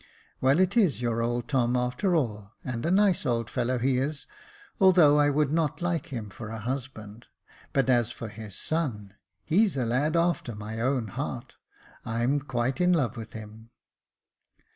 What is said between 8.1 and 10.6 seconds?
for his son— he's a lad after